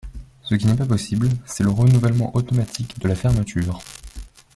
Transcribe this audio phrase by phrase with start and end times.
[0.41, 3.83] Ce qui n’est pas possible, c’est le renouvellement automatique de la fermeture.